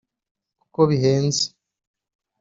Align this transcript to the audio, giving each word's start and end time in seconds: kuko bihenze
kuko 0.61 0.79
bihenze 0.89 1.43